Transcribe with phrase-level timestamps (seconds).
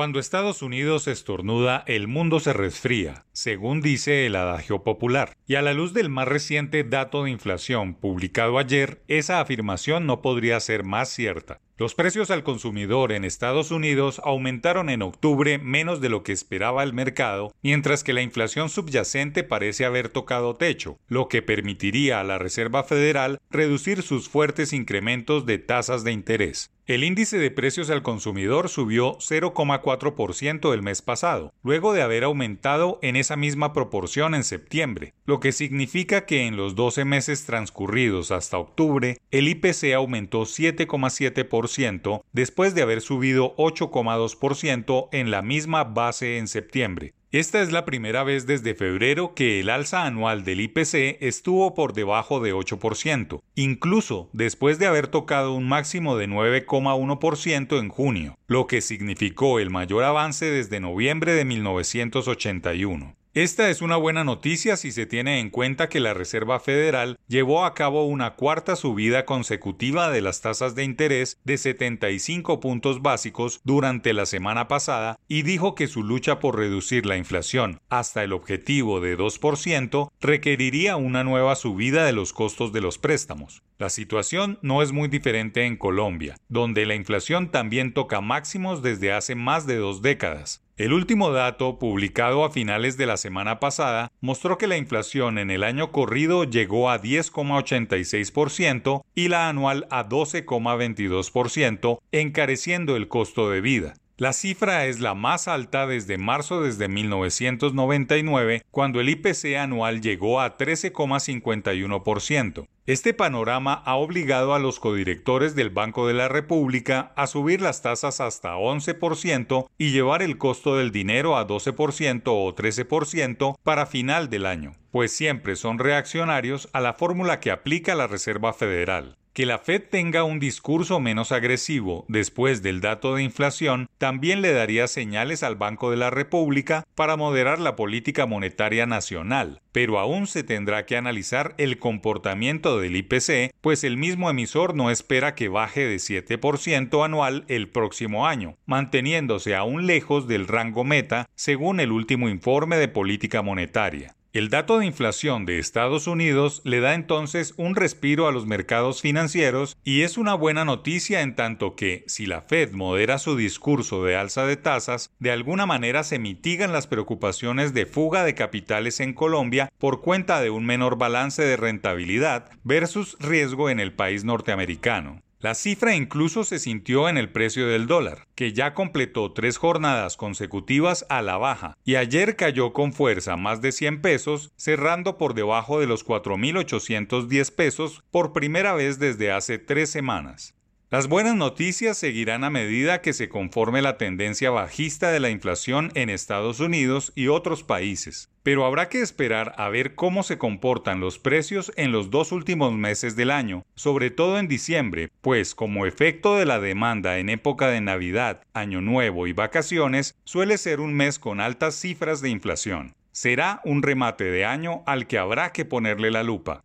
[0.00, 5.34] Cuando Estados Unidos estornuda, el mundo se resfría, según dice el adagio popular.
[5.46, 10.20] Y a la luz del más reciente dato de inflación publicado ayer, esa afirmación no
[10.20, 11.58] podría ser más cierta.
[11.80, 16.82] Los precios al consumidor en Estados Unidos aumentaron en octubre menos de lo que esperaba
[16.82, 22.24] el mercado, mientras que la inflación subyacente parece haber tocado techo, lo que permitiría a
[22.24, 26.70] la Reserva Federal reducir sus fuertes incrementos de tasas de interés.
[26.90, 32.98] El índice de precios al consumidor subió 0,4% el mes pasado, luego de haber aumentado
[33.00, 38.30] en esa misma proporción en septiembre, lo que significa que en los 12 meses transcurridos
[38.30, 46.38] hasta octubre, el IPC aumentó 7,7% después de haber subido 8,2% en la misma base
[46.38, 47.14] en septiembre.
[47.32, 51.92] Esta es la primera vez desde febrero que el alza anual del IPC estuvo por
[51.92, 58.66] debajo de 8%, incluso después de haber tocado un máximo de 9,1% en junio, lo
[58.66, 63.14] que significó el mayor avance desde noviembre de 1981.
[63.32, 67.64] Esta es una buena noticia si se tiene en cuenta que la Reserva Federal llevó
[67.64, 73.60] a cabo una cuarta subida consecutiva de las tasas de interés de 75 puntos básicos
[73.62, 78.32] durante la semana pasada y dijo que su lucha por reducir la inflación hasta el
[78.32, 83.62] objetivo de 2% requeriría una nueva subida de los costos de los préstamos.
[83.78, 89.12] La situación no es muy diferente en Colombia, donde la inflación también toca máximos desde
[89.12, 90.64] hace más de dos décadas.
[90.80, 95.50] El último dato, publicado a finales de la semana pasada, mostró que la inflación en
[95.50, 103.60] el año corrido llegó a 10,86% y la anual a 12,22%, encareciendo el costo de
[103.60, 103.92] vida.
[104.20, 110.42] La cifra es la más alta desde marzo desde 1999, cuando el IPC anual llegó
[110.42, 112.66] a 13,51%.
[112.84, 117.80] Este panorama ha obligado a los codirectores del Banco de la República a subir las
[117.80, 124.28] tasas hasta 11% y llevar el costo del dinero a 12% o 13% para final
[124.28, 129.16] del año, pues siempre son reaccionarios a la fórmula que aplica la Reserva Federal.
[129.32, 134.52] Que la Fed tenga un discurso menos agresivo después del dato de inflación también le
[134.52, 140.26] daría señales al Banco de la República para moderar la política monetaria nacional, pero aún
[140.26, 145.48] se tendrá que analizar el comportamiento del IPC, pues el mismo emisor no espera que
[145.48, 151.92] baje de 7% anual el próximo año, manteniéndose aún lejos del rango meta según el
[151.92, 154.16] último informe de política monetaria.
[154.32, 159.00] El dato de inflación de Estados Unidos le da entonces un respiro a los mercados
[159.00, 164.04] financieros y es una buena noticia en tanto que, si la Fed modera su discurso
[164.04, 169.00] de alza de tasas, de alguna manera se mitigan las preocupaciones de fuga de capitales
[169.00, 174.22] en Colombia por cuenta de un menor balance de rentabilidad versus riesgo en el país
[174.22, 175.22] norteamericano.
[175.40, 180.18] La cifra incluso se sintió en el precio del dólar, que ya completó tres jornadas
[180.18, 185.32] consecutivas a la baja y ayer cayó con fuerza más de 100 pesos, cerrando por
[185.32, 190.59] debajo de los 4.810 pesos por primera vez desde hace tres semanas.
[190.92, 195.92] Las buenas noticias seguirán a medida que se conforme la tendencia bajista de la inflación
[195.94, 200.98] en Estados Unidos y otros países, pero habrá que esperar a ver cómo se comportan
[200.98, 205.86] los precios en los dos últimos meses del año, sobre todo en diciembre, pues como
[205.86, 210.94] efecto de la demanda en época de Navidad, Año Nuevo y vacaciones, suele ser un
[210.94, 212.96] mes con altas cifras de inflación.
[213.12, 216.64] Será un remate de año al que habrá que ponerle la lupa.